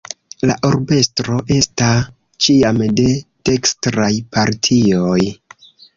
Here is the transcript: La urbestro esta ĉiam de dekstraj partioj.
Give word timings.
La 0.51 0.53
urbestro 0.69 1.35
esta 1.57 1.89
ĉiam 2.45 2.81
de 3.01 3.05
dekstraj 3.51 4.11
partioj. 4.37 5.19